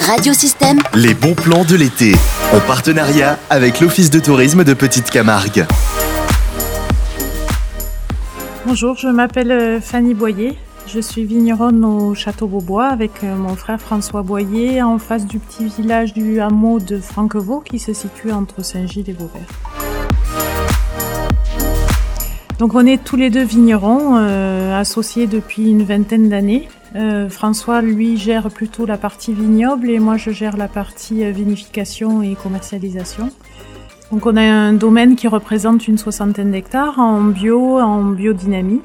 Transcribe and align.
Radiosystème. 0.00 0.78
Les 0.94 1.14
bons 1.14 1.34
plans 1.34 1.64
de 1.64 1.74
l'été. 1.74 2.12
En 2.54 2.60
partenariat 2.60 3.38
avec 3.50 3.80
l'Office 3.80 4.10
de 4.10 4.20
tourisme 4.20 4.62
de 4.62 4.74
Petite 4.74 5.10
Camargue. 5.10 5.66
Bonjour, 8.66 8.96
je 8.96 9.08
m'appelle 9.08 9.50
euh, 9.50 9.80
Fanny 9.80 10.14
Boyer. 10.14 10.56
Je 10.86 11.00
suis 11.00 11.24
vigneronne 11.24 11.84
au 11.84 12.14
Château 12.14 12.46
Beaubois 12.46 12.86
avec 12.86 13.24
euh, 13.24 13.34
mon 13.36 13.56
frère 13.56 13.80
François 13.80 14.22
Boyer 14.22 14.82
en 14.82 14.98
face 14.98 15.26
du 15.26 15.38
petit 15.38 15.66
village 15.66 16.12
du 16.12 16.40
hameau 16.40 16.78
de 16.78 16.98
Franquevaux 16.98 17.60
qui 17.60 17.78
se 17.78 17.92
situe 17.92 18.30
entre 18.32 18.64
Saint-Gilles 18.64 19.10
et 19.10 19.14
Vauvert. 19.14 19.48
Donc 22.58 22.74
on 22.74 22.86
est 22.86 23.02
tous 23.02 23.16
les 23.16 23.30
deux 23.30 23.44
vignerons 23.44 24.16
euh, 24.16 24.80
associés 24.80 25.26
depuis 25.26 25.68
une 25.68 25.82
vingtaine 25.82 26.28
d'années. 26.28 26.68
Euh, 26.96 27.28
François, 27.28 27.82
lui, 27.82 28.16
gère 28.16 28.50
plutôt 28.50 28.86
la 28.86 28.96
partie 28.96 29.34
vignoble 29.34 29.90
et 29.90 29.98
moi, 29.98 30.16
je 30.16 30.30
gère 30.30 30.56
la 30.56 30.68
partie 30.68 31.24
euh, 31.24 31.30
vinification 31.30 32.22
et 32.22 32.34
commercialisation. 32.34 33.30
Donc, 34.10 34.24
on 34.24 34.36
a 34.36 34.42
un 34.42 34.72
domaine 34.72 35.14
qui 35.14 35.28
représente 35.28 35.88
une 35.88 35.98
soixantaine 35.98 36.52
d'hectares 36.52 36.98
en 36.98 37.20
bio, 37.20 37.78
en 37.78 38.02
biodynamie. 38.02 38.80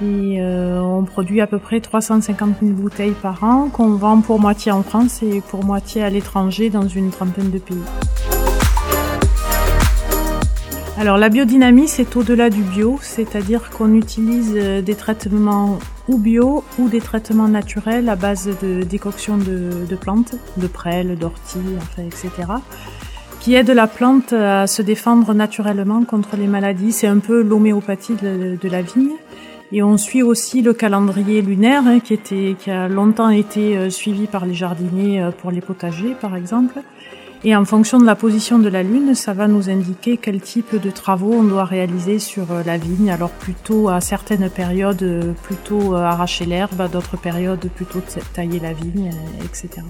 Et 0.00 0.40
euh, 0.40 0.80
on 0.80 1.02
produit 1.02 1.40
à 1.40 1.46
peu 1.46 1.58
près 1.58 1.80
350 1.80 2.56
000 2.62 2.72
bouteilles 2.72 3.16
par 3.20 3.42
an 3.42 3.68
qu'on 3.68 3.96
vend 3.96 4.20
pour 4.20 4.38
moitié 4.38 4.70
en 4.70 4.82
France 4.82 5.22
et 5.22 5.42
pour 5.50 5.64
moitié 5.64 6.04
à 6.04 6.08
l'étranger 6.08 6.70
dans 6.70 6.86
une 6.86 7.10
trentaine 7.10 7.50
de 7.50 7.58
pays. 7.58 7.76
Alors 10.98 11.16
la 11.16 11.28
biodynamie, 11.28 11.86
c'est 11.86 12.16
au-delà 12.16 12.50
du 12.50 12.62
bio, 12.62 12.98
c'est-à-dire 13.00 13.70
qu'on 13.70 13.94
utilise 13.94 14.54
euh, 14.56 14.82
des 14.82 14.96
traitements 14.96 15.78
ou 16.08 16.18
bio 16.18 16.64
ou 16.76 16.88
des 16.88 17.00
traitements 17.00 17.46
naturels 17.46 18.08
à 18.08 18.16
base 18.16 18.50
de 18.60 18.82
décoction 18.82 19.38
de, 19.38 19.94
plantes, 19.94 20.34
de 20.56 20.66
prêles, 20.66 21.16
d'orties, 21.16 21.60
etc., 21.98 22.30
qui 23.38 23.54
aident 23.54 23.70
la 23.70 23.86
plante 23.86 24.32
à 24.32 24.66
se 24.66 24.82
défendre 24.82 25.34
naturellement 25.34 26.02
contre 26.02 26.36
les 26.36 26.48
maladies. 26.48 26.90
C'est 26.90 27.06
un 27.06 27.20
peu 27.20 27.42
l'homéopathie 27.42 28.16
de, 28.20 28.68
la 28.68 28.82
vigne. 28.82 29.12
Et 29.70 29.84
on 29.84 29.96
suit 29.98 30.24
aussi 30.24 30.62
le 30.62 30.72
calendrier 30.72 31.42
lunaire 31.42 31.84
hein, 31.86 32.00
qui, 32.00 32.14
était, 32.14 32.56
qui 32.58 32.72
a 32.72 32.88
longtemps 32.88 33.30
été 33.30 33.76
euh, 33.76 33.90
suivi 33.90 34.26
par 34.26 34.46
les 34.46 34.54
jardiniers 34.54 35.22
euh, 35.22 35.30
pour 35.30 35.52
les 35.52 35.60
potagers, 35.60 36.16
par 36.20 36.34
exemple. 36.34 36.80
Et 37.44 37.54
en 37.54 37.64
fonction 37.64 38.00
de 38.00 38.04
la 38.04 38.16
position 38.16 38.58
de 38.58 38.68
la 38.68 38.82
Lune, 38.82 39.14
ça 39.14 39.32
va 39.32 39.46
nous 39.46 39.70
indiquer 39.70 40.16
quel 40.16 40.40
type 40.40 40.74
de 40.74 40.90
travaux 40.90 41.32
on 41.32 41.44
doit 41.44 41.64
réaliser 41.64 42.18
sur 42.18 42.50
euh, 42.50 42.64
la 42.66 42.78
vigne. 42.78 43.10
Alors 43.10 43.30
plutôt 43.30 43.88
à 43.88 44.00
certaines 44.00 44.50
périodes, 44.50 45.02
euh, 45.04 45.32
plutôt 45.44 45.94
euh, 45.94 46.02
arracher 46.02 46.46
l'herbe, 46.46 46.80
à 46.80 46.88
d'autres 46.88 47.16
périodes, 47.16 47.70
plutôt 47.76 48.00
tailler 48.32 48.58
la 48.58 48.72
vigne, 48.72 49.12
etc. 49.44 49.84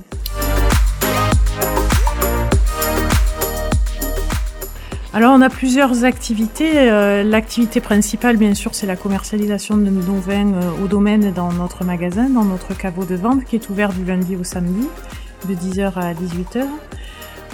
Alors 5.14 5.32
on 5.32 5.40
a 5.40 5.48
plusieurs 5.48 6.04
activités. 6.04 6.84
L'activité 7.24 7.80
principale, 7.80 8.36
bien 8.36 8.52
sûr, 8.52 8.74
c'est 8.74 8.86
la 8.86 8.94
commercialisation 8.94 9.78
de 9.78 9.88
nos 9.88 10.16
vins 10.16 10.52
au 10.84 10.86
domaine 10.86 11.32
dans 11.32 11.50
notre 11.50 11.82
magasin, 11.82 12.28
dans 12.28 12.44
notre 12.44 12.76
caveau 12.76 13.04
de 13.04 13.14
vente 13.14 13.44
qui 13.44 13.56
est 13.56 13.70
ouvert 13.70 13.92
du 13.94 14.04
lundi 14.04 14.36
au 14.36 14.44
samedi 14.44 14.86
de 15.48 15.54
10h 15.54 15.94
à 15.96 16.12
18h. 16.12 16.66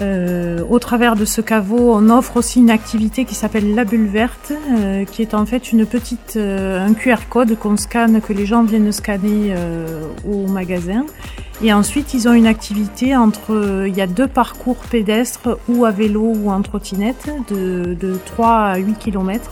Euh, 0.00 0.60
au 0.68 0.78
travers 0.78 1.14
de 1.14 1.24
ce 1.24 1.40
caveau, 1.40 1.94
on 1.94 2.10
offre 2.10 2.36
aussi 2.36 2.58
une 2.58 2.70
activité 2.70 3.24
qui 3.24 3.34
s'appelle 3.34 3.74
la 3.74 3.84
bulle 3.84 4.06
verte, 4.06 4.52
euh, 4.52 5.04
qui 5.04 5.22
est 5.22 5.34
en 5.34 5.46
fait 5.46 5.72
une 5.72 5.86
petite, 5.86 6.34
euh, 6.36 6.84
un 6.84 6.94
QR 6.94 7.28
code 7.28 7.56
qu'on 7.56 7.76
scanne, 7.76 8.20
que 8.20 8.32
les 8.32 8.46
gens 8.46 8.64
viennent 8.64 8.90
scanner 8.92 9.54
au 10.28 10.46
magasin. 10.48 11.06
Et 11.62 11.72
ensuite, 11.72 12.14
ils 12.14 12.28
ont 12.28 12.32
une 12.32 12.46
activité 12.46 13.14
entre, 13.14 13.84
il 13.86 13.96
y 13.96 14.00
a 14.00 14.06
deux 14.06 14.26
parcours 14.26 14.76
pédestres 14.90 15.56
ou 15.68 15.84
à 15.84 15.92
vélo 15.92 16.32
ou 16.34 16.50
en 16.50 16.62
trottinette 16.62 17.30
de, 17.48 17.96
de 17.98 18.18
3 18.26 18.48
à 18.48 18.76
8 18.76 18.98
km 18.98 19.50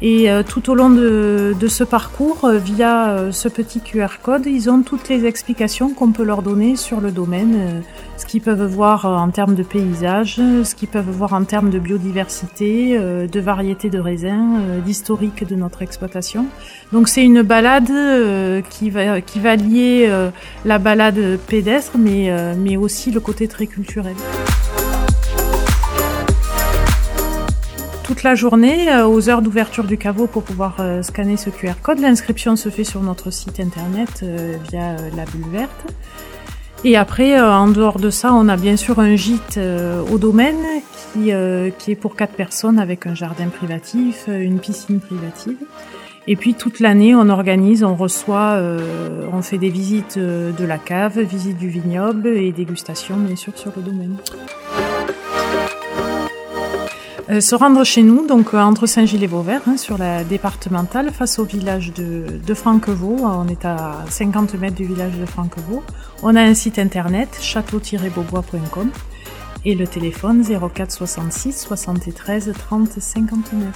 et 0.00 0.30
euh, 0.30 0.44
tout 0.44 0.70
au 0.70 0.74
long 0.74 0.90
de, 0.90 1.56
de 1.58 1.66
ce 1.66 1.82
parcours, 1.82 2.44
euh, 2.44 2.58
via 2.58 3.10
euh, 3.10 3.32
ce 3.32 3.48
petit 3.48 3.80
QR 3.80 4.20
code, 4.22 4.46
ils 4.46 4.70
ont 4.70 4.82
toutes 4.82 5.08
les 5.08 5.26
explications 5.26 5.90
qu'on 5.90 6.12
peut 6.12 6.22
leur 6.22 6.42
donner 6.42 6.76
sur 6.76 7.00
le 7.00 7.10
domaine, 7.10 7.82
ce 8.16 8.24
qu'ils 8.24 8.40
peuvent 8.40 8.64
voir 8.64 9.06
en 9.06 9.30
termes 9.30 9.56
de 9.56 9.64
paysage, 9.64 10.36
ce 10.36 10.74
qu'ils 10.74 10.88
peuvent 10.88 11.10
voir 11.10 11.32
en 11.32 11.42
termes 11.42 11.70
de 11.70 11.78
biodiversité, 11.78 12.98
de 12.98 13.40
variété 13.40 13.90
de 13.90 13.98
raisins, 13.98 14.60
d'historique 14.84 15.46
de 15.46 15.54
notre 15.54 15.82
exploitation. 15.82 16.46
Donc 16.92 17.08
c'est 17.08 17.24
une 17.24 17.42
balade 17.42 17.90
qui, 18.68 18.90
va, 18.90 19.20
qui 19.20 19.38
va 19.38 19.56
lier 19.56 20.12
la 20.64 20.78
balade 20.78 21.38
pédestre, 21.46 21.96
mais, 21.96 22.32
mais 22.56 22.76
aussi 22.76 23.10
le 23.10 23.20
côté 23.20 23.46
très 23.46 23.66
culturel. 23.66 24.14
Toute 28.08 28.22
la 28.22 28.34
journée 28.34 28.90
euh, 28.90 29.06
aux 29.06 29.28
heures 29.28 29.42
d'ouverture 29.42 29.84
du 29.84 29.98
caveau 29.98 30.26
pour 30.26 30.42
pouvoir 30.42 30.76
euh, 30.80 31.02
scanner 31.02 31.36
ce 31.36 31.50
QR 31.50 31.74
code. 31.82 31.98
L'inscription 31.98 32.56
se 32.56 32.70
fait 32.70 32.82
sur 32.82 33.02
notre 33.02 33.30
site 33.30 33.60
internet 33.60 34.20
euh, 34.22 34.56
via 34.70 34.96
la 35.14 35.26
bulle 35.26 35.50
verte. 35.52 35.92
Et 36.84 36.96
après, 36.96 37.38
en 37.38 37.68
dehors 37.68 37.98
de 37.98 38.08
ça, 38.08 38.32
on 38.32 38.48
a 38.48 38.56
bien 38.56 38.76
sûr 38.76 38.98
un 39.00 39.14
gîte 39.16 39.58
au 40.12 40.16
domaine 40.16 40.64
qui, 41.12 41.30
est 41.30 42.00
pour 42.00 42.14
quatre 42.14 42.34
personnes 42.34 42.78
avec 42.78 43.04
un 43.08 43.16
jardin 43.16 43.48
privatif, 43.48 44.28
une 44.28 44.60
piscine 44.60 45.00
privative. 45.00 45.56
Et 46.28 46.36
puis 46.36 46.54
toute 46.54 46.78
l'année, 46.78 47.16
on 47.16 47.30
organise, 47.30 47.82
on 47.82 47.96
reçoit, 47.96 48.62
on 49.32 49.42
fait 49.42 49.58
des 49.58 49.70
visites 49.70 50.20
de 50.20 50.64
la 50.64 50.78
cave, 50.78 51.18
visites 51.18 51.58
du 51.58 51.68
vignoble 51.68 52.28
et 52.28 52.52
dégustation 52.52 53.16
bien 53.16 53.34
sûr 53.34 53.58
sur 53.58 53.72
le 53.76 53.82
domaine. 53.82 54.16
Euh, 57.30 57.40
se 57.40 57.54
rendre 57.54 57.84
chez 57.84 58.02
nous, 58.02 58.26
donc 58.26 58.54
euh, 58.54 58.58
entre 58.58 58.86
Saint-Gilles 58.86 59.22
et 59.22 59.26
Vauvert, 59.26 59.60
hein, 59.66 59.76
sur 59.76 59.98
la 59.98 60.24
départementale, 60.24 61.12
face 61.12 61.38
au 61.38 61.44
village 61.44 61.92
de, 61.92 62.24
de 62.44 62.54
Franquevaux. 62.54 63.18
On 63.22 63.48
est 63.48 63.66
à 63.66 63.96
50 64.08 64.54
mètres 64.54 64.76
du 64.76 64.86
village 64.86 65.12
de 65.18 65.26
Franquevaux. 65.26 65.82
On 66.22 66.36
a 66.36 66.40
un 66.40 66.54
site 66.54 66.78
internet, 66.78 67.38
château-beaubois.com 67.40 68.90
et 69.66 69.74
le 69.74 69.86
téléphone 69.86 70.42
04 70.42 70.90
66 70.90 71.52
73 71.52 72.52
30 72.56 72.88
59. 72.98 73.74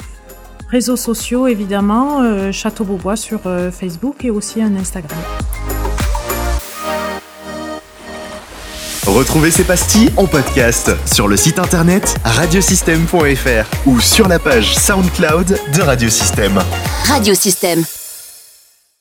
Réseaux 0.70 0.96
sociaux, 0.96 1.46
évidemment, 1.46 2.22
euh, 2.22 2.52
Château 2.52 2.84
Beaubois 2.84 3.16
sur 3.16 3.42
Facebook 3.70 4.24
et 4.24 4.30
aussi 4.30 4.62
un 4.62 4.74
Instagram. 4.76 5.18
Retrouvez 9.12 9.50
ces 9.50 9.64
pastilles 9.64 10.10
en 10.16 10.26
podcast 10.26 10.90
sur 11.04 11.28
le 11.28 11.36
site 11.36 11.58
internet 11.58 12.16
radiosystème.fr 12.24 13.86
ou 13.86 14.00
sur 14.00 14.26
la 14.26 14.38
page 14.38 14.74
SoundCloud 14.74 15.58
de 15.74 15.82
Radiosystème. 15.82 16.58
Radiosystème. 17.04 17.84